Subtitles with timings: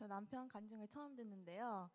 [0.00, 1.90] 저 남편 간증을 처음 듣는데요.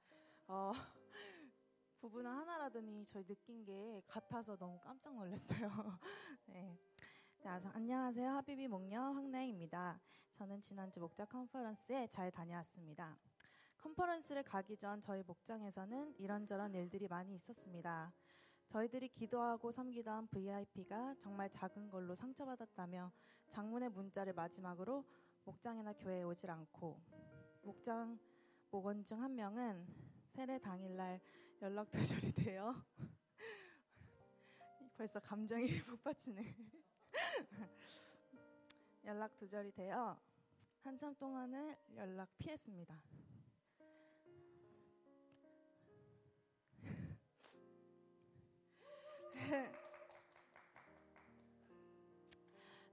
[0.46, 0.72] 어,
[2.00, 5.72] 부부는 하나라더니 저희 느낀 게 같아서 너무 깜짝 놀랐어요.
[6.46, 6.78] 네.
[7.40, 8.30] 자, 안녕하세요.
[8.30, 10.00] 하비비 목녀 황나입니다.
[10.34, 13.18] 저는 지난주 목자 컨퍼런스에 잘 다녀왔습니다.
[13.78, 18.14] 컨퍼런스를 가기 전 저희 목장에서는 이런저런 일들이 많이 있었습니다.
[18.68, 23.12] 저희들이 기도하고 섬기던 VIP가 정말 작은 걸로 상처받았다며
[23.50, 25.04] 장문의 문자를 마지막으로
[25.44, 27.00] 목장이나 교회에 오질 않고
[27.66, 28.20] 목장
[28.70, 29.88] 목원 중 한 명은
[30.28, 31.20] 세례 당일날
[31.64, 32.76] 연락 두절이 돼요.
[34.96, 36.56] 벌써 감정이 북받치네.
[39.06, 40.16] 연락 두절이 되어
[40.84, 43.02] 한참 동안을 연락 피했습니다.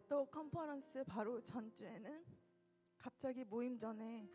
[0.08, 2.41] 또 컨퍼런스 바로 전주에는
[3.02, 4.28] 갑자기 모임 전에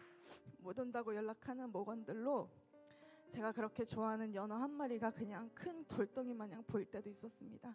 [0.57, 2.49] 못 온다고 연락하는 목원들로
[3.31, 7.73] 제가 그렇게 좋아하는 연어 한 마리가 그냥 큰 돌덩이 마냥 보일 때도 있었습니다.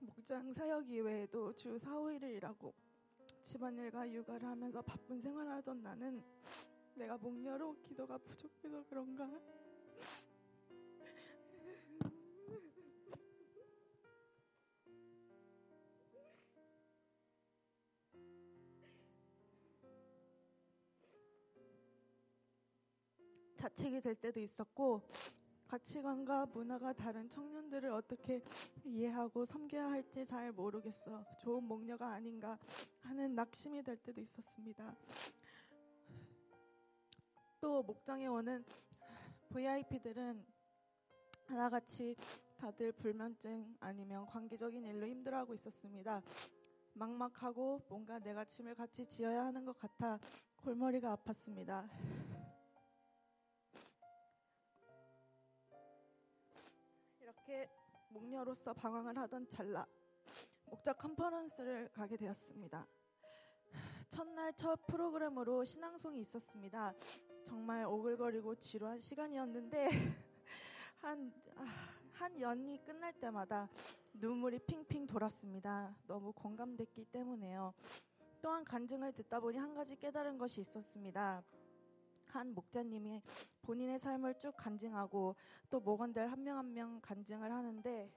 [0.00, 2.83] 목장 사역 이외에도 주 4, 5일을 일하고
[3.44, 6.22] 집안일과 육아를 하면서 바쁜 생활을 하던 나는
[6.94, 9.30] 내가 목녀로 기도가 부족해서 그런가?
[23.56, 25.02] 자책이 될 때도 있었고
[25.74, 28.40] 가치관과 문화가 다른 청년들을 어떻게
[28.84, 31.24] 이해하고 섬겨야 할지 잘 모르겠어.
[31.40, 32.56] 좋은 목녀가 아닌가
[33.00, 34.94] 하는 낙심이 될 때도 있었습니다.
[37.60, 38.64] 또 목장에 오는
[39.48, 40.46] VIP들은
[41.46, 42.14] 하나같이
[42.56, 46.22] 다들 불면증 아니면 관계적인 일로 힘들어하고 있었습니다.
[46.92, 50.20] 막막하고 뭔가 내가 짐을 같이 지어야 하는 것 같아
[50.62, 51.88] 골머리가 아팠습니다.
[58.14, 59.84] 목녀로서 방황을 하던 찰나
[60.66, 62.86] 목자 컨퍼런스를 가게 되었습니다.
[64.08, 66.94] 첫날 첫 프로그램으로 신앙송이 있었습니다.
[67.42, 69.88] 정말 오글거리고 지루한 시간이었는데
[71.02, 71.64] 한, 아,
[72.12, 73.68] 한 연이 끝날 때마다
[74.12, 75.96] 눈물이 핑핑 돌았습니다.
[76.06, 77.74] 너무 공감됐기 때문에요.
[78.40, 81.42] 또한 간증을 듣다 보니 한 가지 깨달은 것이 있었습니다.
[82.34, 83.22] 한 목자님이
[83.62, 85.36] 본인의 삶을 쭉 간증하고
[85.70, 88.10] 또 목원들 한 명 한 명 간증을 하는데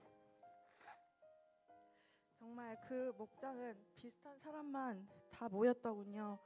[2.39, 6.39] 정말 그 목장은 비슷한 사람만 다 모였더군요.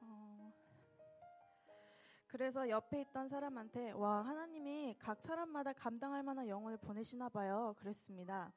[0.00, 0.52] 어,
[2.26, 7.74] 그래서 옆에 있던 사람한테 와 하나님이 각 사람마다 감당할 만한 영혼을 보내시나 봐요.
[7.78, 8.52] 그랬습니다.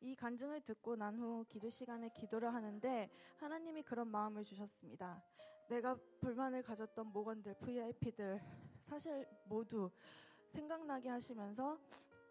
[0.00, 5.22] 이 간증을 듣고 난 후 기도 시간에 기도를 하는데 하나님이 그런 마음을 주셨습니다.
[5.68, 8.40] 내가 불만을 가졌던 목원들, VIP들
[8.86, 9.90] 사실 모두
[10.52, 11.78] 생각나게 하시면서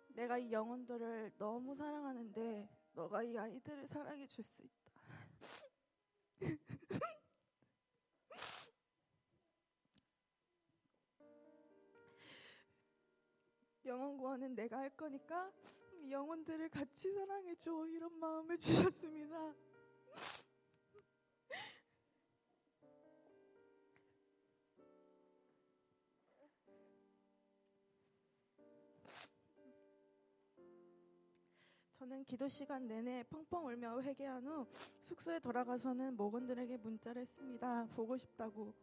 [0.09, 4.91] 내가 이 영혼들을 너무 사랑하는데 너가 이 아이들을 사랑해 줄 수 있다.
[13.85, 15.51] 영혼 구원은 내가 할 거니까
[16.11, 19.53] 영혼들을 같이 사랑해 줘 이런 마음을 주셨습니다.
[31.97, 34.65] 저는 기도 시간 내내 펑펑 울며 회개한 후
[35.01, 37.87] 숙소에 돌아가서는 목원들에게 문자를 했습니다.
[37.95, 38.73] 보고 싶다고.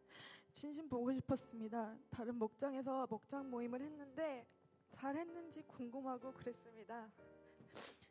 [0.53, 1.97] 진심 보고 싶었습니다.
[2.09, 4.45] 다른 목장에서 목장 모임을 했는데
[4.95, 7.11] 잘했는지 궁금하고 그랬습니다.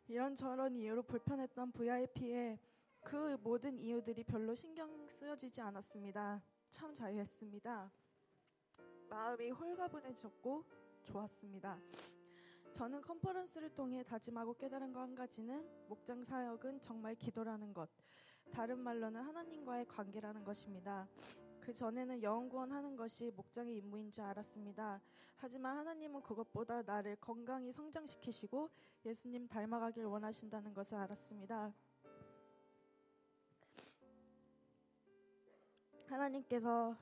[0.07, 2.59] 이런저런 이유로 불편했던 VIP에
[3.03, 6.43] 그 모든 이유들이 별로 신경 쓰여지지 않았습니다.
[6.71, 7.91] 참 자유했습니다.
[9.09, 10.63] 마음이 홀가분해졌고
[11.03, 11.79] 좋았습니다.
[12.73, 17.89] 저는 컨퍼런스를 통해 다짐하고 깨달은 거한 가지는 목장 사역은 정말 기도라는 것.
[18.51, 21.07] 다른 말로는 하나님과의 관계라는 것입니다.
[21.65, 25.01] 그 전에는 영혼 구원하는 것이 목장의 임무인 줄 알았습니다.
[25.37, 28.69] 하지만 하나님은 그것보다 나를 건강히 성장시키시고
[29.03, 31.73] 예수님 닮아가길 원하신다는 것을 알았습니다.
[36.05, 36.95] 하나님께서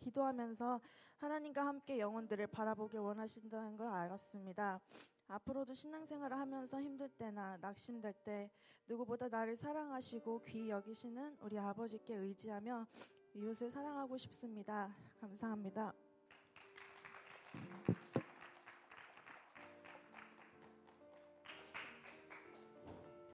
[0.00, 0.80] 기도하면서
[1.18, 4.80] 하나님과 함께 영혼들을 바라보길 원하신다는 걸 알았습니다.
[5.28, 8.50] 앞으로도 신앙생활을 하면서 힘들 때나 낙심될 때
[8.88, 12.88] 누구보다 나를 사랑하시고 귀히 여기시는 우리 아버지께 의지하며
[13.34, 14.94] 이웃을 사랑하고 싶습니다.
[15.20, 15.92] 감사합니다.